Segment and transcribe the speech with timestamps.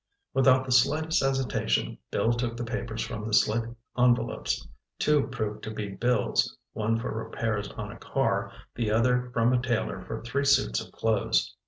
[0.33, 3.63] Without the slightest hesitation, Bill took the papers from the slit
[3.95, 4.67] envelopes.
[4.97, 9.61] Two proved to be bills; one for repairs on a car, the other from a
[9.61, 11.55] tailor for three suits of clothes.